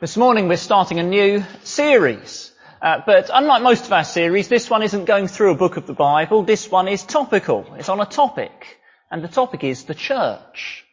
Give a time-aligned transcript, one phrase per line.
[0.00, 2.52] This morning we're starting a new series.
[2.80, 5.86] Uh, but unlike most of our series, this one isn't going through a book of
[5.86, 6.42] the Bible.
[6.42, 7.66] This one is topical.
[7.74, 8.78] It's on a topic.
[9.10, 10.86] And the topic is the church.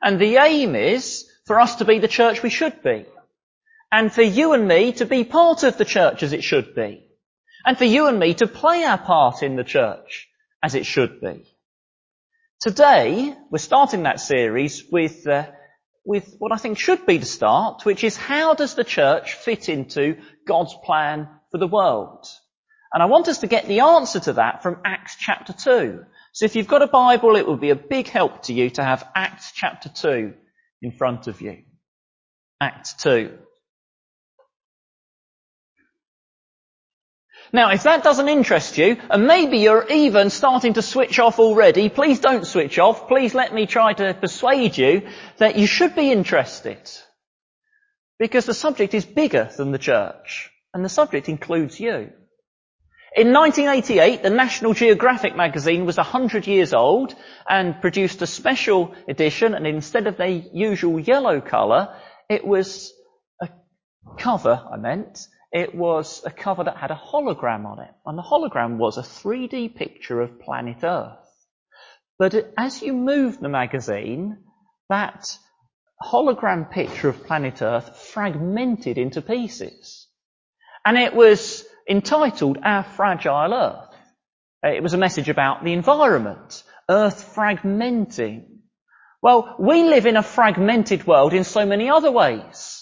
[0.00, 3.06] And the aim is for us to be the church we should be.
[3.90, 7.04] And for you and me to be part of the church as it should be.
[7.64, 10.28] And for you and me to play our part in the church
[10.62, 11.44] as it should be.
[12.60, 15.46] Today, we're starting that series with uh,
[16.06, 19.68] with what I think should be the start, which is how does the church fit
[19.68, 22.26] into God's plan for the world?
[22.92, 26.04] And I want us to get the answer to that from Acts chapter 2.
[26.32, 28.84] So if you've got a Bible, it will be a big help to you to
[28.84, 30.32] have Acts chapter 2
[30.80, 31.64] in front of you.
[32.60, 33.36] Acts 2.
[37.52, 41.88] Now, if that doesn't interest you, and maybe you're even starting to switch off already,
[41.88, 43.08] please don't switch off.
[43.08, 46.78] Please let me try to persuade you that you should be interested.
[48.18, 52.10] Because the subject is bigger than the church, and the subject includes you.
[53.14, 57.14] In 1988, the National Geographic magazine was 100 years old
[57.48, 61.96] and produced a special edition, and instead of their usual yellow colour,
[62.28, 62.92] it was
[63.40, 63.48] a
[64.18, 67.90] cover, I meant, it was a cover that had a hologram on it.
[68.04, 71.18] And the hologram was a 3D picture of planet Earth.
[72.18, 74.38] But as you moved the magazine,
[74.88, 75.38] that
[76.02, 80.08] hologram picture of planet Earth fragmented into pieces.
[80.84, 83.94] And it was entitled Our Fragile Earth.
[84.62, 88.46] It was a message about the environment, Earth fragmenting.
[89.22, 92.75] Well, we live in a fragmented world in so many other ways.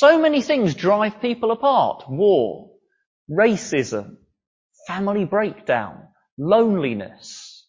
[0.00, 2.08] So many things drive people apart.
[2.08, 2.70] War,
[3.30, 4.16] racism,
[4.86, 7.66] family breakdown, loneliness,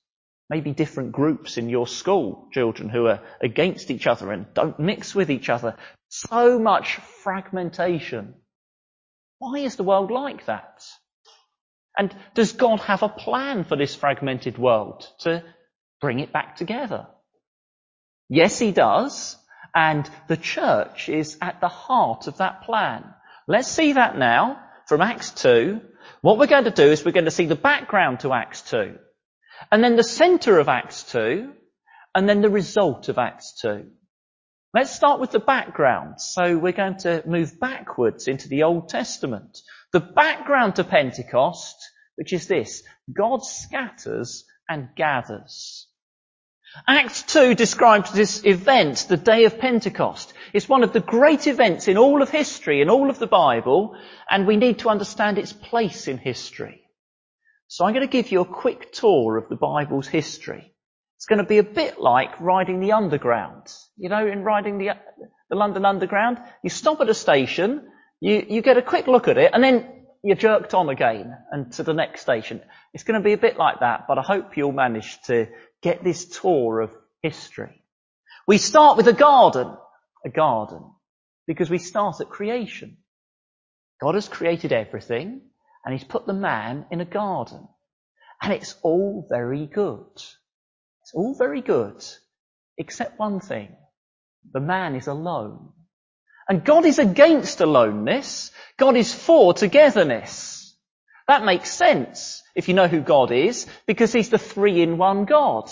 [0.49, 5.13] maybe different groups in your school, children who are against each other and don't mix
[5.13, 5.75] with each other.
[6.07, 8.35] So much fragmentation.
[9.39, 10.85] Why is the world like that?
[11.97, 15.43] And does God have a plan for this fragmented world to
[15.99, 17.07] bring it back together?
[18.29, 19.35] Yes, He does.
[19.73, 23.05] And the church is at the heart of that plan.
[23.47, 25.81] Let's see that now from Acts 2.
[26.21, 28.97] What we're going to do is we're going to see the background to Acts 2.
[29.71, 31.53] And then the center of Acts 2.
[32.13, 33.85] And then the result of Acts 2.
[34.73, 36.21] Let's start with the background.
[36.21, 39.57] So we're going to move backwards into the Old Testament.
[39.91, 41.75] The background to Pentecost,
[42.15, 42.83] which is this.
[43.13, 45.80] God scatters and gathers.
[46.87, 50.33] Acts 2 describes this event, the day of Pentecost.
[50.53, 53.95] It's one of the great events in all of history, in all of the Bible,
[54.29, 56.81] and we need to understand its place in history.
[57.67, 60.73] So I'm going to give you a quick tour of the Bible's history.
[61.17, 63.67] It's going to be a bit like riding the underground.
[63.97, 64.91] You know, in riding the,
[65.49, 67.87] the London Underground, you stop at a station,
[68.19, 71.71] you, you get a quick look at it, and then you're jerked on again and
[71.73, 72.61] to the next station.
[72.93, 75.47] It's going to be a bit like that, but I hope you'll manage to
[75.81, 77.83] get this tour of history.
[78.47, 79.75] We start with a garden,
[80.25, 80.83] a garden,
[81.47, 82.97] because we start at creation.
[84.01, 85.41] God has created everything
[85.85, 87.67] and he's put the man in a garden.
[88.41, 90.07] And it's all very good.
[90.15, 92.03] It's all very good,
[92.77, 93.75] except one thing.
[94.53, 95.69] The man is alone.
[96.49, 98.51] And God is against aloneness.
[98.77, 100.60] God is for togetherness.
[101.31, 105.23] That makes sense if you know who God is, because he's the three in one
[105.23, 105.71] God.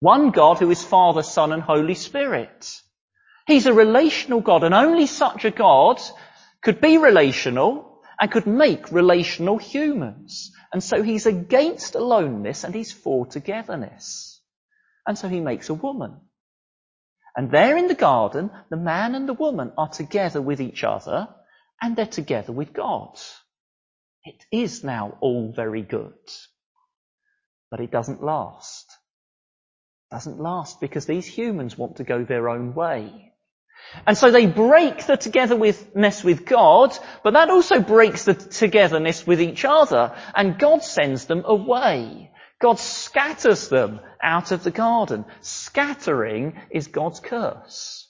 [0.00, 2.82] One God who is Father, Son and Holy Spirit.
[3.46, 5.98] He's a relational God and only such a God
[6.62, 10.52] could be relational and could make relational humans.
[10.70, 14.42] And so he's against aloneness and he's for togetherness.
[15.06, 16.20] And so he makes a woman.
[17.34, 21.28] And there in the garden, the man and the woman are together with each other
[21.80, 23.18] and they're together with God.
[24.26, 26.12] It is now all very good.
[27.70, 28.86] But it doesn't last.
[30.10, 33.32] It doesn't last because these humans want to go their own way.
[34.04, 39.40] And so they break the togetherness with God, but that also breaks the togetherness with
[39.40, 42.32] each other, and God sends them away.
[42.60, 45.24] God scatters them out of the garden.
[45.40, 48.05] Scattering is God's curse.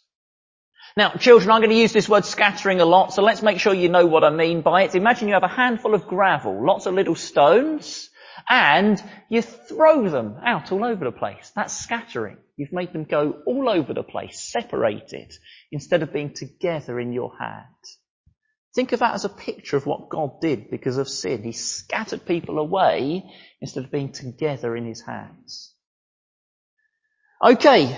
[0.97, 3.75] Now, children, I'm going to use this word scattering a lot, so let's make sure
[3.75, 4.95] you know what I mean by it.
[4.95, 8.09] Imagine you have a handful of gravel, lots of little stones,
[8.49, 11.53] and you throw them out all over the place.
[11.55, 12.39] That's scattering.
[12.57, 15.35] You've made them go all over the place, separated,
[15.71, 17.67] instead of being together in your hand.
[18.75, 21.43] Think of that as a picture of what God did because of sin.
[21.43, 23.23] He scattered people away
[23.61, 25.75] instead of being together in his hands.
[27.45, 27.95] Okay,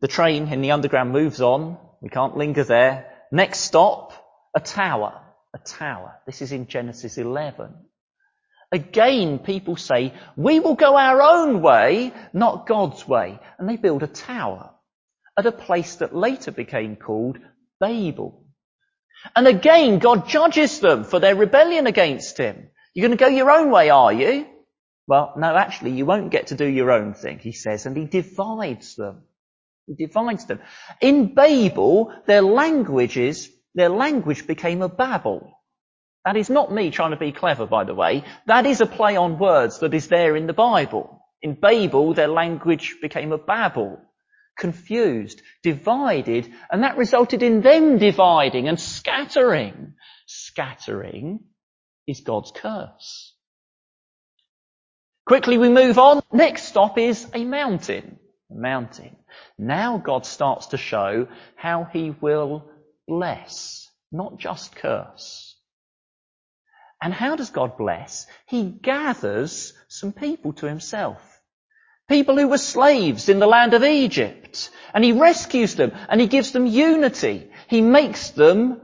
[0.00, 1.76] the train in the underground moves on.
[2.00, 3.06] We can't linger there.
[3.30, 4.12] Next stop,
[4.54, 5.20] a tower.
[5.54, 6.16] A tower.
[6.26, 7.74] This is in Genesis 11.
[8.72, 13.38] Again, people say, we will go our own way, not God's way.
[13.58, 14.70] And they build a tower
[15.36, 17.38] at a place that later became called
[17.80, 18.44] Babel.
[19.34, 22.68] And again, God judges them for their rebellion against Him.
[22.94, 24.46] You're going to go your own way, are you?
[25.06, 28.04] Well, no, actually, you won't get to do your own thing, he says, and he
[28.04, 29.22] divides them.
[29.90, 30.60] He divides them.
[31.00, 35.58] In Babel, their languages, their language became a babel.
[36.24, 38.24] That is not me trying to be clever, by the way.
[38.46, 41.20] That is a play on words that is there in the Bible.
[41.42, 44.00] In Babel, their language became a babel,
[44.56, 49.94] confused, divided, and that resulted in them dividing and scattering.
[50.26, 51.40] Scattering
[52.06, 53.34] is God's curse.
[55.26, 56.22] Quickly we move on.
[56.30, 58.19] Next stop is a mountain.
[58.50, 59.16] Mountain.
[59.58, 62.70] Now God starts to show how he will
[63.06, 65.56] bless, not just curse.
[67.02, 68.26] And how does God bless?
[68.46, 71.22] He gathers some people to himself.
[72.08, 74.70] People who were slaves in the land of Egypt.
[74.92, 77.50] And he rescues them and he gives them unity.
[77.68, 78.80] He makes them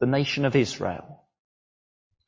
[0.00, 1.24] the nation of Israel.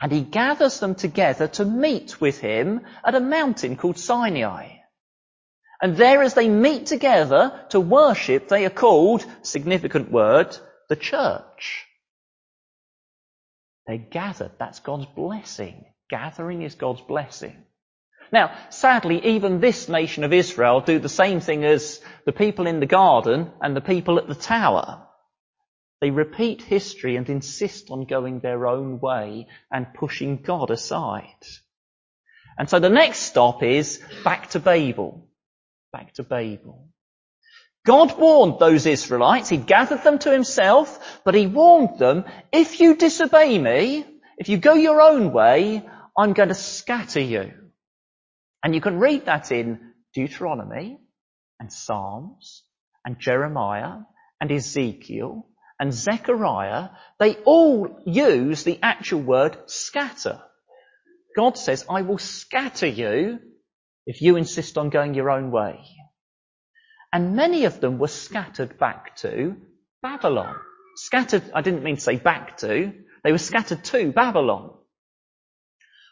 [0.01, 4.80] And he gathers them together to meet with him at a mountain called Sinai.
[5.83, 10.57] And there as they meet together to worship, they are called, significant word,
[10.89, 11.87] the church.
[13.87, 14.53] They're gathered.
[14.59, 15.85] That's God's blessing.
[16.11, 17.57] Gathering is God's blessing.
[18.33, 22.79] Now, sadly, even this nation of Israel do the same thing as the people in
[22.79, 25.07] the garden and the people at the tower.
[26.01, 31.25] They repeat history and insist on going their own way and pushing God aside.
[32.59, 35.30] And so the next stop is back to Babel.
[35.93, 36.89] Back to Babel.
[37.85, 42.95] God warned those Israelites, He gathered them to Himself, but He warned them, if you
[42.95, 44.05] disobey me,
[44.39, 45.89] if you go your own way,
[46.19, 47.53] I'm going to scatter you.
[48.63, 50.99] And you can read that in Deuteronomy
[51.59, 52.65] and Psalms
[53.05, 54.01] and Jeremiah
[54.41, 55.47] and Ezekiel
[55.79, 56.91] and Zechariah.
[57.19, 60.43] They all use the actual word scatter.
[61.37, 63.39] God says, I will scatter you
[64.07, 65.81] if you insist on going your own way.
[67.13, 69.57] And many of them were scattered back to
[70.03, 70.57] Babylon.
[70.97, 72.93] Scattered, I didn't mean to say back to,
[73.25, 74.75] they were scattered to Babylon.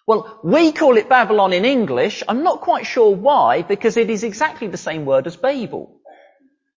[0.06, 2.22] Well, we call it Babylon in English.
[2.26, 6.00] I'm not quite sure why, because it is exactly the same word as Babel.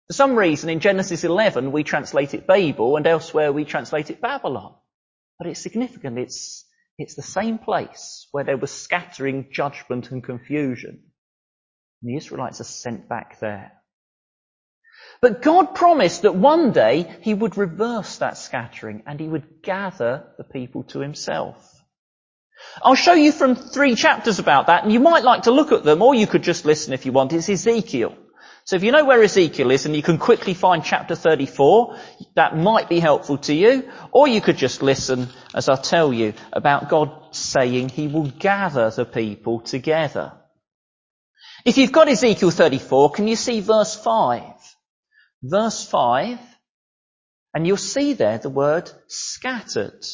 [0.08, 4.20] For some reason, in Genesis 11, we translate it Babel, and elsewhere we translate it
[4.20, 4.74] Babylon.
[5.38, 6.18] But it's significant.
[6.18, 6.66] It's,
[6.98, 11.02] it's the same place where there was scattering, judgment, and confusion.
[12.02, 13.72] And the Israelites are sent back there.
[15.20, 20.24] But God promised that one day he would reverse that scattering and he would gather
[20.38, 21.68] the people to himself.
[22.82, 25.84] I'll show you from three chapters about that and you might like to look at
[25.84, 27.32] them or you could just listen if you want.
[27.32, 28.16] It's Ezekiel.
[28.64, 31.96] So if you know where Ezekiel is and you can quickly find chapter 34,
[32.36, 33.90] that might be helpful to you.
[34.12, 38.90] Or you could just listen as I tell you about God saying he will gather
[38.90, 40.32] the people together.
[41.64, 44.42] If you've got Ezekiel 34, can you see verse 5?
[45.42, 46.38] verse 5,
[47.54, 50.04] and you'll see there the word scattered.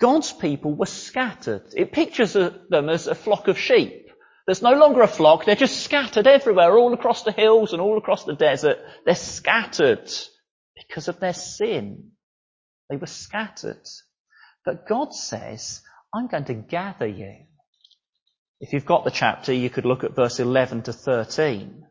[0.00, 1.72] God's people were scattered.
[1.76, 4.07] It pictures them as a flock of sheep.
[4.48, 7.98] There's no longer a flock, they're just scattered everywhere, all across the hills and all
[7.98, 8.78] across the desert.
[9.04, 10.10] They're scattered
[10.74, 12.12] because of their sin.
[12.88, 13.86] They were scattered.
[14.64, 15.82] But God says,
[16.14, 17.44] I'm going to gather you.
[18.58, 21.84] If you've got the chapter, you could look at verse 11 to 13.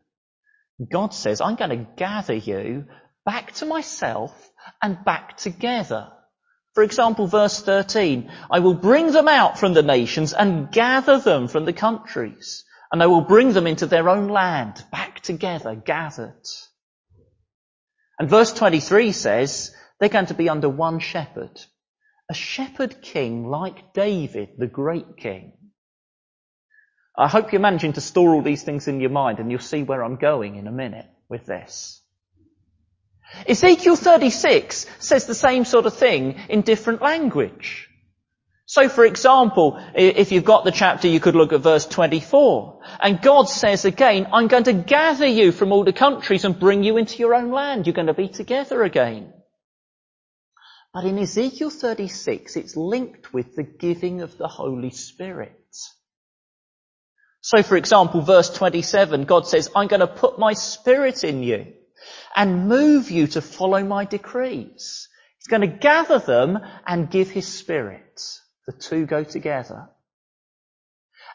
[0.90, 2.86] God says, I'm going to gather you
[3.24, 4.32] back to myself
[4.82, 6.08] and back together.
[6.78, 11.48] For example, verse 13, I will bring them out from the nations and gather them
[11.48, 16.46] from the countries, and I will bring them into their own land, back together, gathered.
[18.20, 21.60] And verse 23 says, they're going to be under one shepherd,
[22.30, 25.54] a shepherd king like David, the great king.
[27.18, 29.82] I hope you're managing to store all these things in your mind and you'll see
[29.82, 32.00] where I'm going in a minute with this.
[33.46, 37.88] Ezekiel 36 says the same sort of thing in different language.
[38.66, 42.80] So for example, if you've got the chapter, you could look at verse 24.
[43.00, 46.84] And God says again, I'm going to gather you from all the countries and bring
[46.84, 47.86] you into your own land.
[47.86, 49.32] You're going to be together again.
[50.92, 55.54] But in Ezekiel 36, it's linked with the giving of the Holy Spirit.
[57.40, 61.72] So for example, verse 27, God says, I'm going to put my spirit in you
[62.34, 65.08] and move you to follow my decrees.
[65.38, 68.22] He's going to gather them and give his spirit.
[68.66, 69.88] The two go together.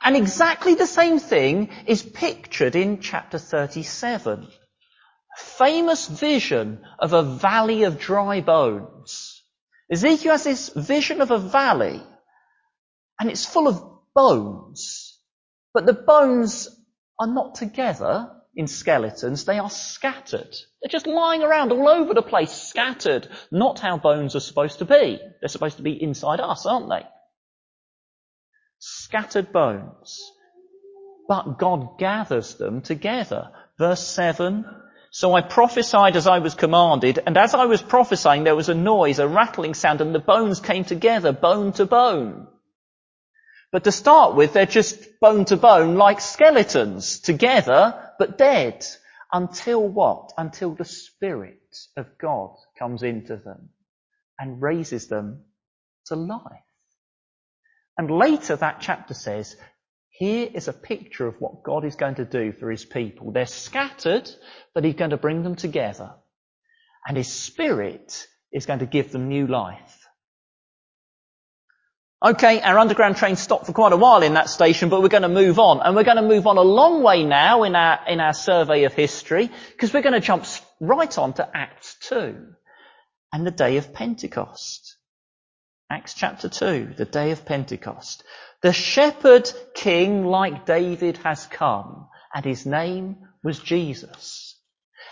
[0.01, 4.43] And exactly the same thing is pictured in chapter 37.
[4.43, 9.41] A famous vision of a valley of dry bones.
[9.91, 12.03] Ezekiel has this vision of a valley
[13.19, 13.81] and it's full of
[14.13, 15.17] bones.
[15.73, 16.69] But the bones
[17.19, 20.55] are not together in skeletons, they are scattered.
[20.81, 23.27] They're just lying around all over the place, scattered.
[23.51, 25.19] Not how bones are supposed to be.
[25.39, 27.03] They're supposed to be inside us, aren't they?
[28.79, 30.21] Scattered bones.
[31.27, 33.51] But God gathers them together.
[33.79, 34.65] Verse 7.
[35.11, 38.73] So I prophesied as I was commanded, and as I was prophesying there was a
[38.73, 42.47] noise, a rattling sound, and the bones came together, bone to bone.
[43.73, 48.85] But to start with, they're just bone to bone like skeletons, together, but dead.
[49.31, 50.31] Until what?
[50.37, 53.69] Until the Spirit of God comes into them
[54.37, 55.45] and raises them
[56.05, 56.43] to life.
[57.97, 59.55] And later that chapter says,
[60.09, 63.31] here is a picture of what God is going to do for his people.
[63.31, 64.29] They're scattered,
[64.75, 66.13] but he's going to bring them together.
[67.07, 70.02] And his Spirit is going to give them new life.
[72.25, 75.23] Okay, our underground train stopped for quite a while in that station, but we're going
[75.23, 75.81] to move on.
[75.81, 78.85] And we're going to move on a long way now in our, in our survey
[78.85, 80.45] of history, because we're going to jump
[80.79, 82.37] right on to Acts 2
[83.33, 84.95] and the day of Pentecost.
[85.89, 88.23] Acts chapter 2, the day of Pentecost.
[88.61, 94.57] The shepherd king like David has come, and his name was Jesus.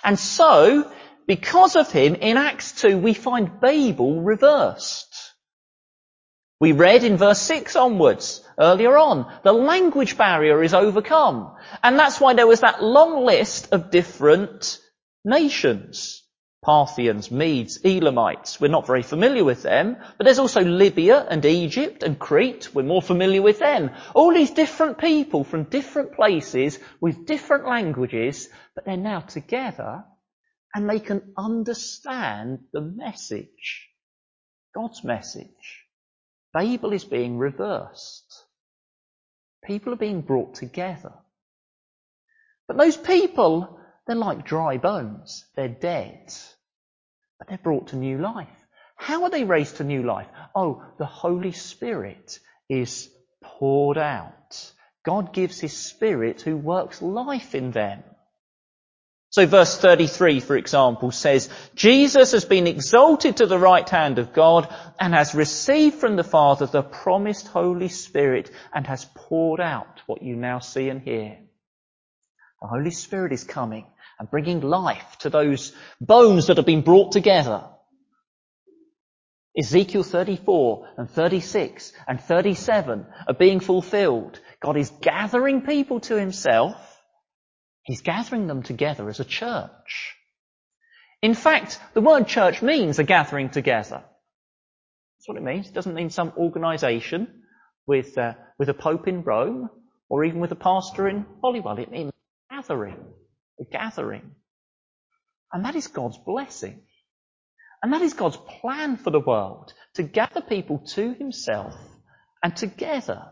[0.02, 0.90] And so,
[1.28, 5.11] because of him, in Acts 2, we find Babel reversed.
[6.62, 11.56] We read in verse 6 onwards, earlier on, the language barrier is overcome.
[11.82, 14.80] And that's why there was that long list of different
[15.26, 16.22] nations.
[16.64, 18.62] Parthians, Medes, Elamites.
[18.62, 22.70] We're not very familiar with them, but there's also Libya and Egypt and Crete.
[22.76, 23.90] We're more familiar with them.
[24.14, 30.04] All these different people from different places with different languages, but they're now together
[30.76, 33.90] and they can understand the message.
[34.76, 35.88] God's message.
[36.54, 38.46] Babel is being reversed.
[39.64, 41.14] People are being brought together.
[42.68, 45.46] But those people, they're like dry bones.
[45.56, 46.34] They're dead.
[47.38, 48.48] But they're brought to new life.
[48.96, 50.28] How are they raised to new life?
[50.56, 52.40] Oh, the Holy Spirit
[52.70, 53.10] is
[53.42, 54.72] poured out.
[55.04, 58.04] God gives His Spirit who works life in them.
[59.32, 64.34] So verse 33, for example, says, Jesus has been exalted to the right hand of
[64.34, 64.68] God
[65.00, 70.22] and has received from the Father the promised Holy Spirit and has poured out what
[70.22, 71.38] you now see and hear.
[72.62, 73.86] The Holy Spirit is coming
[74.20, 75.72] and bringing life to those
[76.02, 77.64] bones that have been brought together.
[79.58, 84.42] Ezekiel 34 and 36 and 37 are being fulfilled.
[84.60, 86.91] God is gathering people to himself
[87.84, 90.16] He's gathering them together as a church.
[91.22, 94.04] In fact, the word church means a gathering together.
[95.18, 95.68] That's what it means.
[95.68, 97.44] It doesn't mean some organisation
[97.86, 99.70] with, uh, with a pope in Rome
[100.10, 101.78] or even with a pastor in Holywell.
[101.78, 102.12] It means
[102.50, 102.98] gathering,
[103.60, 104.32] a gathering.
[105.54, 106.82] And that is God's blessing.
[107.84, 111.76] And that is God's plan for the world, to gather people to himself
[112.44, 113.32] and together.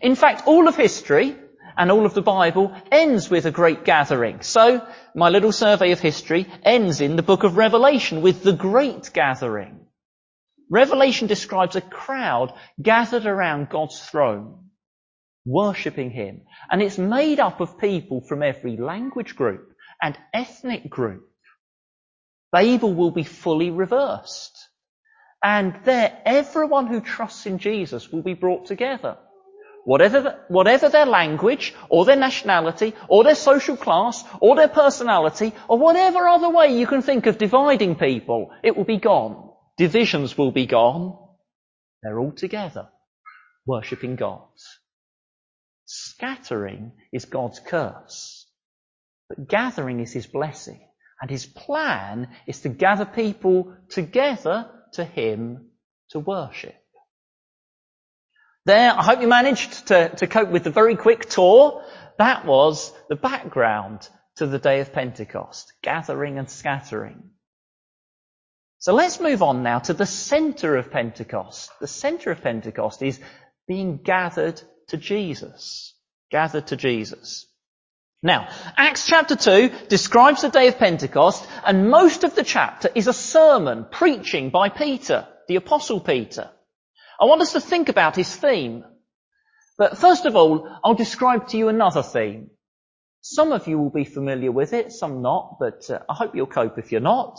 [0.00, 1.36] In fact, all of history,
[1.76, 4.40] and all of the Bible ends with a great gathering.
[4.42, 9.10] So, my little survey of history ends in the book of Revelation with the great
[9.12, 9.80] gathering.
[10.70, 14.70] Revelation describes a crowd gathered around God's throne,
[15.44, 16.42] worshipping Him.
[16.70, 21.28] And it's made up of people from every language group and ethnic group.
[22.52, 24.56] Babel will be fully reversed.
[25.44, 29.18] And there, everyone who trusts in Jesus will be brought together
[29.86, 35.78] whatever, whatever their language, or their nationality, or their social class, or their personality, or
[35.78, 39.48] whatever other way you can think of dividing people, it will be gone.
[39.78, 41.16] Divisions will be gone.
[42.02, 42.88] They're all together,
[43.64, 44.48] worshipping God.
[45.84, 48.44] Scattering is God's curse,
[49.28, 50.80] but gathering is His blessing.
[51.22, 55.70] And His plan is to gather people together to Him
[56.10, 56.74] to worship.
[58.66, 61.84] There, I hope you managed to, to cope with the very quick tour.
[62.18, 64.08] That was the background
[64.38, 67.30] to the day of Pentecost, gathering and scattering.
[68.80, 71.70] So let's move on now to the center of Pentecost.
[71.80, 73.20] The center of Pentecost is
[73.68, 75.94] being gathered to Jesus.
[76.32, 77.46] Gathered to Jesus.
[78.20, 83.06] Now, Acts chapter 2 describes the day of Pentecost, and most of the chapter is
[83.06, 86.50] a sermon preaching by Peter, the apostle Peter.
[87.20, 88.84] I want us to think about his theme.
[89.78, 92.50] But first of all, I'll describe to you another theme.
[93.20, 96.46] Some of you will be familiar with it, some not, but uh, I hope you'll
[96.46, 97.38] cope if you're not.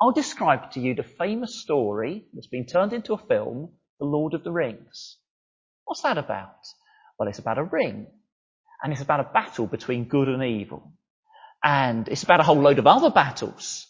[0.00, 3.70] I'll describe to you the famous story that's been turned into a film,
[4.00, 5.16] The Lord of the Rings.
[5.84, 6.66] What's that about?
[7.18, 8.06] Well, it's about a ring.
[8.82, 10.92] And it's about a battle between good and evil.
[11.64, 13.86] And it's about a whole load of other battles.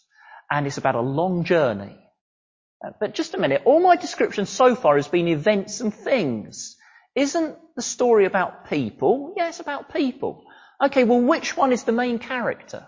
[0.49, 1.95] And it's about a long journey.
[2.85, 6.77] Uh, but just a minute, all my description so far has been events and things.
[7.15, 9.33] Isn't the story about people?
[9.35, 10.45] It's about people.
[10.81, 12.85] Okay, well, which one is the main character?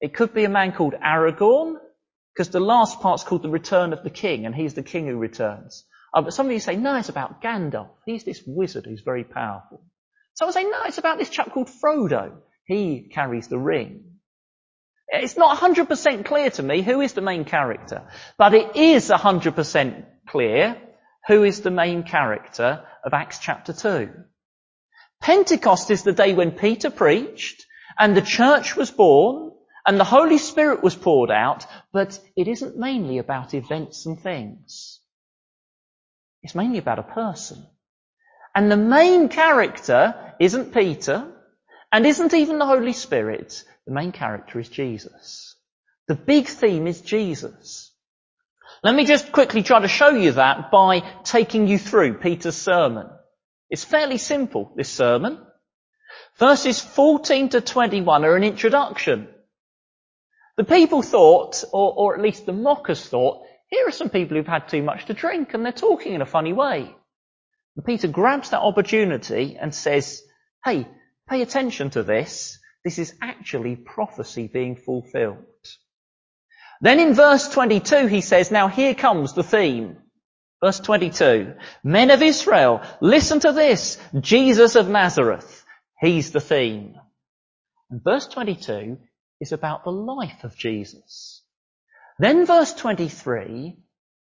[0.00, 1.76] It could be a man called Aragorn,
[2.34, 5.16] because the last part's called the return of the king, and he's the king who
[5.16, 5.84] returns.
[6.12, 7.90] Uh, but some of you say, no, it's about Gandalf.
[8.06, 9.84] He's this wizard who's very powerful.
[10.34, 12.38] Some say, no, it's about this chap called Frodo.
[12.64, 14.09] He carries the ring.
[15.12, 20.04] It's not 100% clear to me who is the main character, but it is 100%
[20.28, 20.76] clear
[21.26, 24.10] who is the main character of Acts chapter 2.
[25.20, 27.66] Pentecost is the day when Peter preached
[27.98, 29.52] and the church was born
[29.86, 35.00] and the Holy Spirit was poured out, but it isn't mainly about events and things.
[36.42, 37.66] It's mainly about a person.
[38.54, 41.32] And the main character isn't Peter
[41.92, 43.64] and isn't even the Holy Spirit.
[43.86, 45.56] The main character is Jesus.
[46.08, 47.92] The big theme is Jesus.
[48.82, 53.08] Let me just quickly try to show you that by taking you through Peter's sermon.
[53.68, 55.38] It's fairly simple, this sermon.
[56.38, 59.28] Verses 14 to 21 are an introduction.
[60.56, 64.46] The people thought, or, or at least the mockers thought, here are some people who've
[64.46, 66.92] had too much to drink and they're talking in a funny way.
[67.76, 70.22] And Peter grabs that opportunity and says,
[70.64, 70.88] hey,
[71.30, 72.58] pay attention to this.
[72.84, 75.44] This is actually prophecy being fulfilled.
[76.80, 79.98] Then in verse 22 he says, now here comes the theme.
[80.62, 85.64] Verse 22, men of Israel, listen to this, Jesus of Nazareth.
[86.00, 86.96] He's the theme.
[87.90, 88.98] And verse 22
[89.40, 91.42] is about the life of Jesus.
[92.18, 93.78] Then verse 23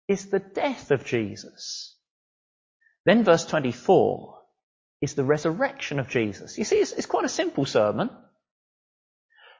[0.08, 1.96] is the death of Jesus.
[3.04, 4.41] Then verse 24
[5.02, 6.56] is the resurrection of Jesus.
[6.56, 8.08] You see, it's, it's quite a simple sermon.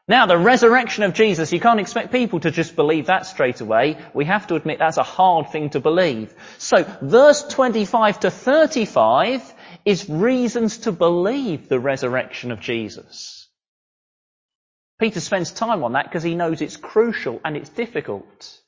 [0.09, 3.98] Now, the resurrection of Jesus, you can't expect people to just believe that straight away.
[4.14, 6.35] We have to admit that's a hard thing to believe.
[6.59, 13.48] So, verse 25 to 35 is reasons to believe the resurrection of Jesus.
[14.98, 18.61] Peter spends time on that because he knows it's crucial and it's difficult.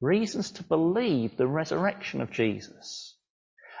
[0.00, 3.07] Reasons to believe the resurrection of Jesus.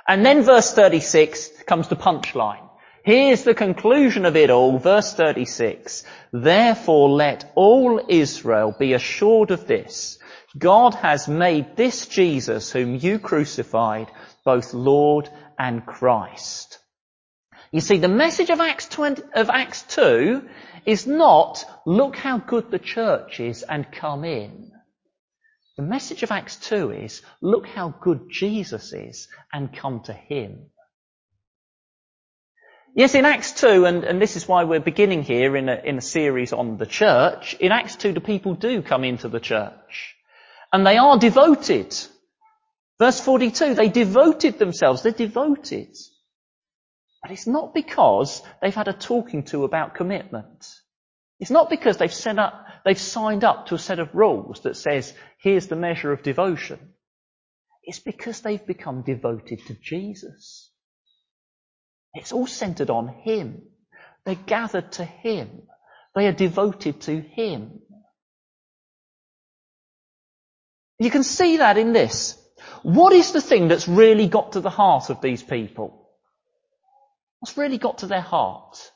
[0.08, 2.66] And then verse 36 comes the punchline.
[3.04, 6.02] Here's the conclusion of it all, verse 36.
[6.32, 10.18] Therefore let all Israel be assured of this.
[10.56, 14.10] God has made this Jesus whom you crucified
[14.44, 16.78] both Lord and Christ.
[17.70, 20.48] You see, the message of Acts, 20, of Acts 2
[20.86, 24.72] is not, look how good the church is and come in.
[25.78, 30.66] The message of Acts 2 is, look how good Jesus is and come to Him.
[32.96, 35.96] Yes, in Acts 2, and, and this is why we're beginning here in a, in
[35.96, 40.16] a series on the church, in Acts 2 the people do come into the church.
[40.72, 41.96] And they are devoted.
[42.98, 45.96] Verse 42, they devoted themselves, they're devoted.
[47.22, 50.68] But it's not because they've had a talking to about commitment.
[51.38, 54.76] It's not because they've set up, they've signed up to a set of rules that
[54.76, 56.78] says, here's the measure of devotion.
[57.82, 60.70] It's because they've become devoted to Jesus.
[62.14, 63.62] It's all centered on Him.
[64.24, 65.62] They're gathered to Him.
[66.14, 67.80] They are devoted to Him.
[70.98, 72.36] You can see that in this.
[72.82, 76.10] What is the thing that's really got to the heart of these people?
[77.40, 78.90] What's really got to their heart?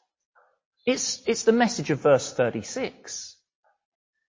[0.85, 3.32] It's, it's the message of verse 36.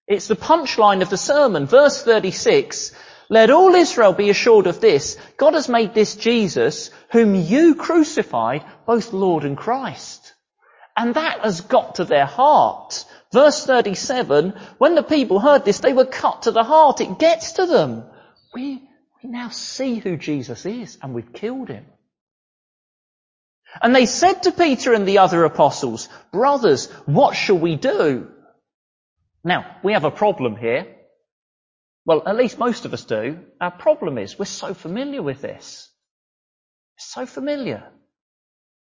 [0.07, 1.65] It's the punchline of the sermon.
[1.65, 2.91] Verse 36,
[3.29, 5.17] let all Israel be assured of this.
[5.37, 10.33] God has made this Jesus, whom you crucified, both Lord and Christ.
[10.95, 13.05] And that has got to their heart.
[13.31, 17.01] Verse 37, when the people heard this, they were cut to the heart.
[17.01, 18.03] It gets to them.
[18.53, 18.83] We,
[19.23, 21.85] we now see who Jesus is and we've killed him.
[23.81, 28.29] And they said to Peter and the other apostles, brothers, what shall we do?
[29.43, 30.87] Now, we have a problem here.
[32.05, 33.39] Well, at least most of us do.
[33.61, 35.89] Our problem is we're so familiar with this.
[36.97, 37.83] so familiar.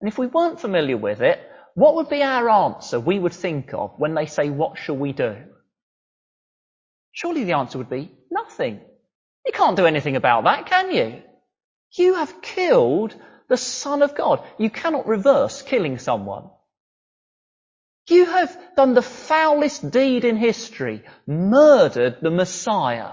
[0.01, 1.41] And if we weren't familiar with it,
[1.75, 5.13] what would be our answer we would think of when they say, what shall we
[5.13, 5.37] do?
[7.13, 8.81] Surely the answer would be, nothing.
[9.47, 11.23] You can't do anything about that, can you?
[11.93, 13.15] You have killed
[13.49, 14.45] the Son of God.
[14.59, 16.51] You cannot reverse killing someone.
[18.11, 23.13] You have done the foulest deed in history, murdered the Messiah,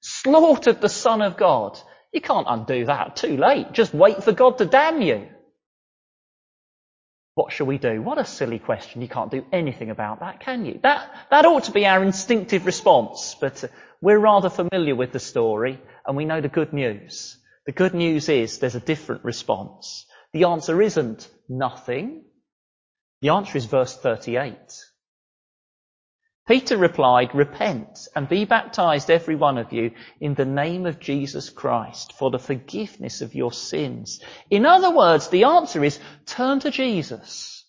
[0.00, 1.78] slaughtered the Son of God.
[2.12, 3.16] You can't undo that.
[3.16, 3.72] Too late.
[3.72, 5.28] Just wait for God to damn you.
[7.34, 8.00] What shall we do?
[8.00, 9.02] What a silly question.
[9.02, 10.78] You can't do anything about that, can you?
[10.82, 13.68] That, that ought to be our instinctive response, but uh,
[14.00, 17.36] we're rather familiar with the story and we know the good news.
[17.66, 20.06] The good news is there's a different response.
[20.32, 22.24] The answer isn't nothing.
[23.24, 24.54] The answer is verse 38.
[26.46, 31.48] Peter replied, Repent and be baptized, every one of you, in the name of Jesus
[31.48, 34.20] Christ for the forgiveness of your sins.
[34.50, 37.64] In other words, the answer is turn to Jesus.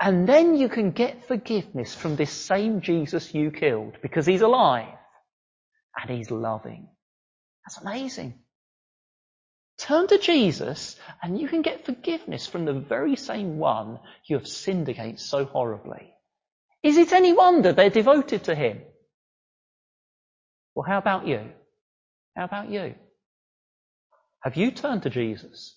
[0.00, 4.96] And then you can get forgiveness from this same Jesus you killed because he's alive
[6.00, 6.88] and he's loving.
[7.66, 8.40] That's amazing.
[9.78, 14.48] Turn to Jesus and you can get forgiveness from the very same one you have
[14.48, 16.12] sinned against so horribly.
[16.82, 18.80] Is it any wonder they're devoted to him?
[20.74, 21.50] Well, how about you?
[22.36, 22.94] How about you?
[24.40, 25.76] Have you turned to Jesus?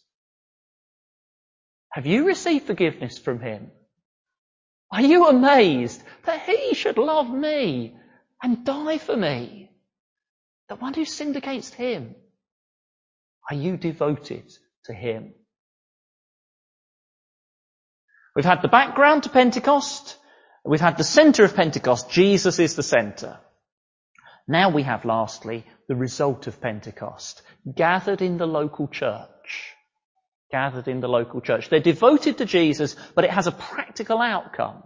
[1.91, 3.71] Have you received forgiveness from him?
[4.91, 7.95] Are you amazed that he should love me
[8.43, 9.71] and die for me?
[10.67, 12.15] The one who sinned against him.
[13.49, 14.51] Are you devoted
[14.85, 15.33] to him?
[18.35, 20.17] We've had the background to Pentecost.
[20.63, 22.11] We've had the center of Pentecost.
[22.11, 23.39] Jesus is the center.
[24.47, 27.41] Now we have lastly the result of Pentecost.
[27.75, 29.73] Gathered in the local church.
[30.51, 31.69] Gathered in the local church.
[31.69, 34.83] They're devoted to Jesus, but it has a practical outcome.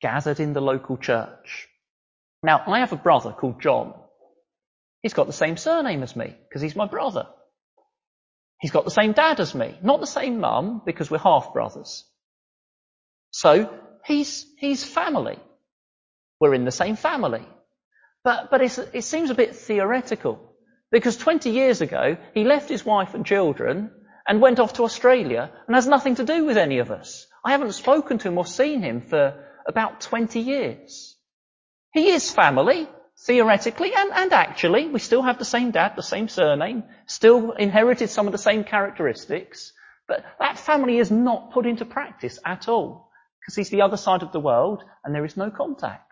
[0.00, 1.68] Gathered in the local church.
[2.42, 3.94] Now, I have a brother called John.
[5.02, 7.26] He's got the same surname as me, because he's my brother.
[8.60, 9.78] He's got the same dad as me.
[9.82, 12.04] Not the same mum, because we're half brothers.
[13.30, 13.72] So,
[14.04, 15.38] he's, he's family.
[16.40, 17.46] We're in the same family.
[18.24, 20.54] But, but it seems a bit theoretical.
[20.90, 23.90] Because 20 years ago, he left his wife and children
[24.26, 27.26] and went off to Australia and has nothing to do with any of us.
[27.44, 31.16] I haven't spoken to him or seen him for about 20 years.
[31.92, 32.88] He is family,
[33.24, 34.88] theoretically and, actually.
[34.88, 38.64] We still have the same dad, the same surname, still inherited some of the same
[38.64, 39.72] characteristics.
[40.06, 44.22] But that family is not put into practice at all because he's the other side
[44.22, 46.04] of the world and there is no contact.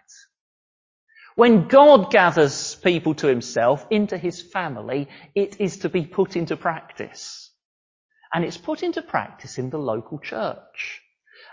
[1.35, 6.57] When God gathers people to himself into his family, it is to be put into
[6.57, 7.51] practice.
[8.33, 11.03] And it's put into practice in the local church.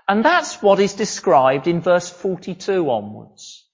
[0.07, 3.65] And that's what is described in verse 42 onwards.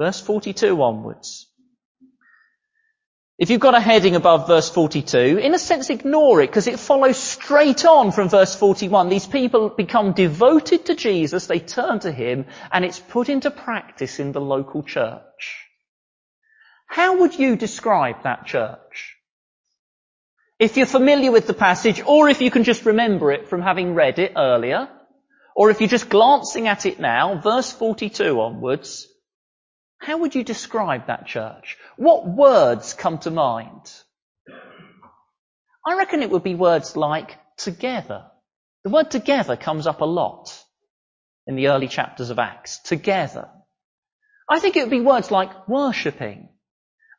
[0.00, 1.46] Verse 42 onwards.
[3.38, 6.78] If you've got a heading above verse 42, in a sense ignore it because it
[6.78, 9.10] follows straight on from verse 41.
[9.10, 14.20] These people become devoted to Jesus, they turn to Him, and it's put into practice
[14.20, 15.66] in the local church.
[16.86, 19.16] How would you describe that church?
[20.58, 23.94] If you're familiar with the passage, or if you can just remember it from having
[23.94, 24.88] read it earlier,
[25.54, 29.06] or if you're just glancing at it now, verse 42 onwards,
[30.00, 31.76] how would you describe that church?
[31.96, 33.92] What words come to mind?
[35.86, 38.24] I reckon it would be words like together.
[38.82, 40.58] The word together comes up a lot
[41.46, 42.78] in the early chapters of Acts.
[42.78, 43.48] Together.
[44.48, 46.48] I think it would be words like worshipping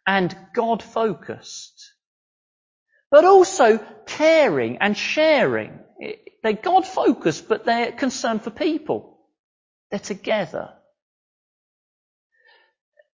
[0.08, 1.92] and God focused.
[3.12, 5.80] But also caring and sharing.
[6.42, 9.20] They're God focused, but they're concerned for people.
[9.92, 10.74] They're together.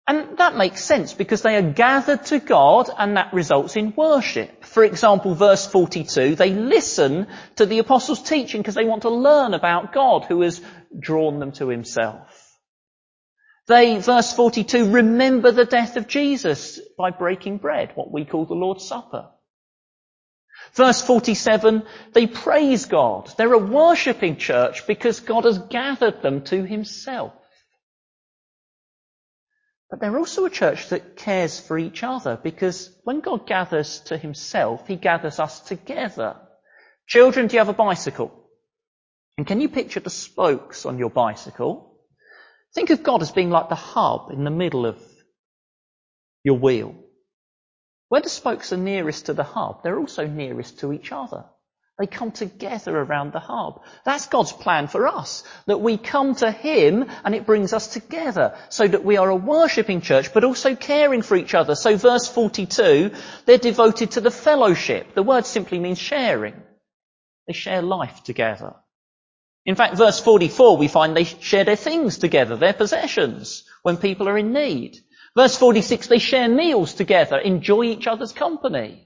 [0.08, 4.64] And that makes sense because they are gathered to God and that results in worship.
[4.64, 9.52] For example, verse 42, they listen to the apostles' teaching because they want to learn
[9.52, 10.60] about God who has
[10.96, 12.42] drawn them to himself.
[13.66, 18.54] They, verse 42, remember the death of Jesus by breaking bread, what we call the
[18.54, 19.28] Lord's Supper.
[20.74, 23.28] Verse 47, they praise God.
[23.36, 27.32] They're a worshipping church because God has gathered them to himself.
[29.88, 34.18] But they're also a church that cares for each other because when God gathers to
[34.18, 36.36] himself, he gathers us together.
[37.06, 38.32] Children, do you have a bicycle?
[39.38, 42.00] And can you picture the spokes on your bicycle?
[42.74, 44.98] Think of God as being like the hub in the middle of
[46.42, 46.94] your wheel.
[48.08, 51.44] Where the spokes are nearest to the hub, they're also nearest to each other.
[51.98, 53.82] They come together around the hub.
[54.04, 55.44] That's God's plan for us.
[55.66, 59.36] That we come to Him and it brings us together so that we are a
[59.36, 61.74] worshipping church but also caring for each other.
[61.74, 63.12] So verse 42,
[63.46, 65.14] they're devoted to the fellowship.
[65.14, 66.62] The word simply means sharing.
[67.46, 68.74] They share life together.
[69.64, 74.28] In fact, verse 44, we find they share their things together, their possessions, when people
[74.28, 74.98] are in need.
[75.34, 79.05] Verse 46, they share meals together, enjoy each other's company.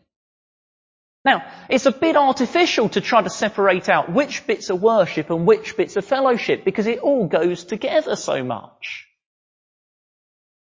[1.25, 5.47] Now, it's a bit artificial to try to separate out which bits are worship and
[5.47, 9.07] which bits are fellowship because it all goes together so much.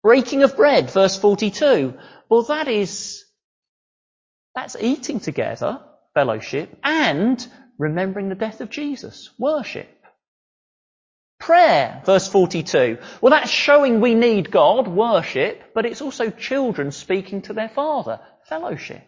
[0.02, 1.94] Breaking of bread, verse 42.
[2.30, 3.24] Well, that is,
[4.54, 5.80] that's eating together,
[6.14, 9.90] fellowship, and remembering the death of Jesus, worship.
[11.38, 12.96] Prayer, verse 42.
[13.20, 18.20] Well, that's showing we need God, worship, but it's also children speaking to their father,
[18.48, 19.02] fellowship.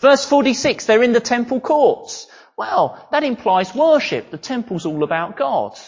[0.00, 2.26] Verse 46, they're in the temple courts.
[2.56, 4.30] Well, that implies worship.
[4.30, 5.78] The temple's all about God.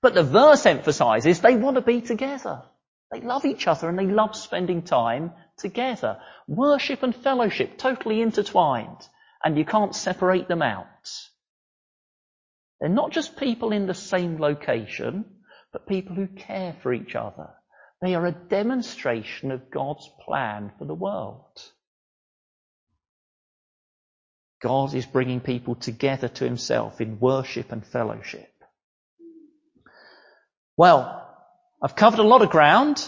[0.00, 2.62] But the verse emphasizes they want to be together.
[3.10, 6.18] They love each other and they love spending time together.
[6.46, 9.08] Worship and fellowship totally intertwined
[9.42, 10.86] and you can't separate them out.
[12.80, 15.24] They're not just people in the same location,
[15.72, 17.50] but people who care for each other.
[18.00, 21.62] They are a demonstration of God's plan for the world.
[24.64, 28.50] God is bringing people together to himself in worship and fellowship.
[30.78, 31.28] Well,
[31.82, 33.06] I've covered a lot of ground,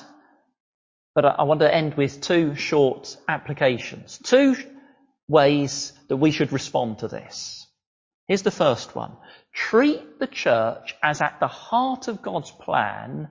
[1.14, 4.18] but I want to end with two short applications.
[4.22, 4.54] Two
[5.28, 7.66] ways that we should respond to this.
[8.28, 9.16] Here's the first one.
[9.54, 13.30] Treat the church as at the heart of God's plan,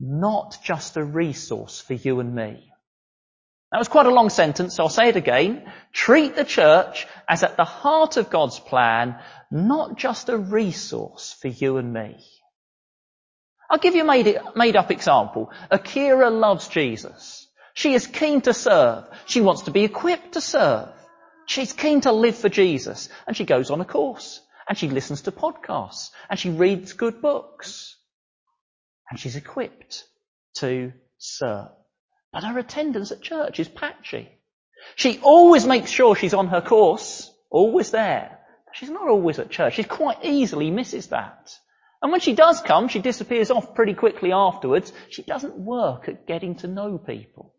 [0.00, 2.72] not just a resource for you and me.
[3.76, 5.70] That was quite a long sentence, so I'll say it again.
[5.92, 9.18] Treat the church as at the heart of God's plan,
[9.50, 12.16] not just a resource for you and me.
[13.68, 15.52] I'll give you a made, made up example.
[15.70, 17.46] Akira loves Jesus.
[17.74, 19.04] She is keen to serve.
[19.26, 20.88] She wants to be equipped to serve.
[21.44, 23.10] She's keen to live for Jesus.
[23.26, 24.40] And she goes on a course.
[24.66, 26.12] And she listens to podcasts.
[26.30, 27.94] And she reads good books.
[29.10, 30.04] And she's equipped
[30.60, 31.75] to serve.
[32.36, 34.28] But her attendance at church is patchy.
[34.94, 38.38] She always makes sure she's on her course, always there.
[38.74, 39.76] She's not always at church.
[39.76, 41.50] She quite easily misses that.
[42.02, 44.92] And when she does come, she disappears off pretty quickly afterwards.
[45.08, 47.54] She doesn't work at getting to know people.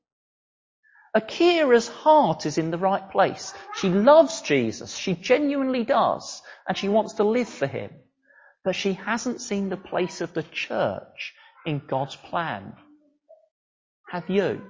[1.16, 3.56] Akira's heart is in the right place.
[3.78, 4.96] She loves Jesus.
[4.96, 6.44] She genuinely does.
[6.68, 7.90] And she wants to live for him.
[8.64, 11.34] But she hasn't seen the place of the church
[11.66, 12.76] in God's plan.
[14.10, 14.62] Have you?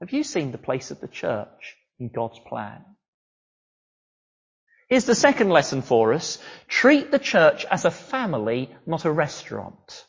[0.00, 2.84] Have you seen the place of the church in God's plan?
[4.88, 6.38] Here's the second lesson for us.
[6.68, 10.06] Treat the church as a family, not a restaurant.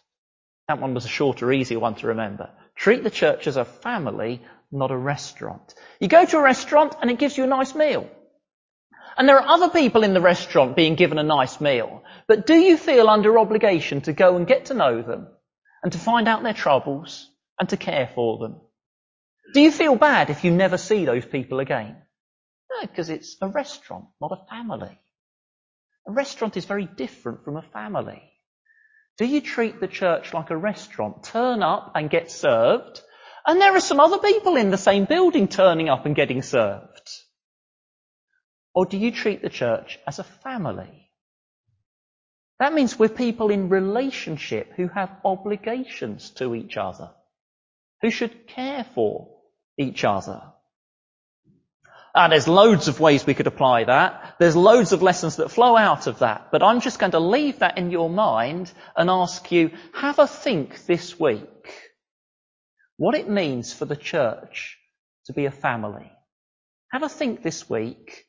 [0.67, 2.52] That one was a shorter, easier one to remember.
[2.76, 4.41] Treat the church as a family,
[4.72, 5.74] not a restaurant.
[6.00, 8.08] You go to a restaurant and it gives you a nice meal.
[9.17, 12.04] And there are other people in the restaurant being given a nice meal.
[12.28, 15.28] But do you feel under obligation to go and get to know them
[15.84, 18.62] and to find out their troubles and to care for them?
[19.54, 21.98] Do you feel bad if you never see those people again?
[22.72, 25.00] No, because it's a restaurant, not a family.
[26.08, 28.22] A restaurant is very different from a family.
[29.18, 31.24] Do you treat the church like a restaurant?
[31.24, 33.02] Turn up and get served,
[33.46, 37.10] and there are some other people in the same building turning up and getting served.
[38.74, 41.09] Or do you treat the church as a family?
[42.60, 47.12] That means we're people in relationship who have obligations to each other,
[48.02, 49.30] who should care for
[49.78, 50.41] each other.
[52.13, 54.36] And there's loads of ways we could apply that.
[54.39, 56.50] There's loads of lessons that flow out of that.
[56.52, 60.28] But I'm just going to leave that in your mind and ask you, have a
[60.28, 61.48] think this week
[62.98, 64.78] what it means for the church
[65.28, 66.12] to be a family.
[66.91, 68.26] Have a think this week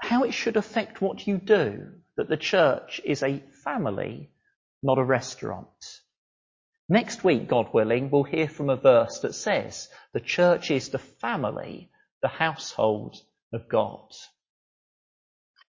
[0.00, 4.30] how it should affect what you do that the church is a family,
[4.82, 6.00] not a restaurant.
[6.88, 10.98] Next week, God willing, we'll hear from a verse that says the church is the
[10.98, 13.16] family, the household
[13.52, 14.12] of God.